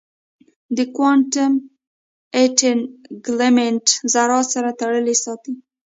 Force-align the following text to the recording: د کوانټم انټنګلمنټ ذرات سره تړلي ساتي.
د 0.75 0.79
کوانټم 0.95 1.51
انټنګلمنټ 2.41 3.85
ذرات 4.13 4.47
سره 4.55 4.69
تړلي 4.79 5.15
ساتي. 5.23 5.53